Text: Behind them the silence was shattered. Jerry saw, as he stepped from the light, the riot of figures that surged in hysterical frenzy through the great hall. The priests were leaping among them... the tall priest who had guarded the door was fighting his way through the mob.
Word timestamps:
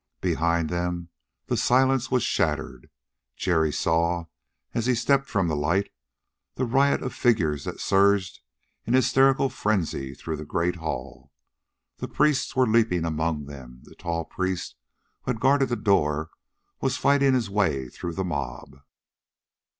Behind 0.21 0.71
them 0.71 1.09
the 1.45 1.55
silence 1.55 2.09
was 2.09 2.23
shattered. 2.23 2.89
Jerry 3.35 3.71
saw, 3.71 4.25
as 4.73 4.87
he 4.87 4.95
stepped 4.95 5.27
from 5.27 5.47
the 5.47 5.55
light, 5.55 5.91
the 6.55 6.65
riot 6.65 7.03
of 7.03 7.13
figures 7.13 7.65
that 7.65 7.79
surged 7.79 8.39
in 8.87 8.95
hysterical 8.95 9.47
frenzy 9.47 10.15
through 10.15 10.37
the 10.37 10.43
great 10.43 10.77
hall. 10.77 11.31
The 11.97 12.07
priests 12.07 12.55
were 12.55 12.65
leaping 12.65 13.05
among 13.05 13.45
them... 13.45 13.81
the 13.83 13.93
tall 13.93 14.25
priest 14.25 14.75
who 15.21 15.33
had 15.33 15.39
guarded 15.39 15.69
the 15.69 15.75
door 15.75 16.31
was 16.79 16.97
fighting 16.97 17.35
his 17.35 17.47
way 17.47 17.87
through 17.87 18.13
the 18.15 18.25
mob. 18.25 18.77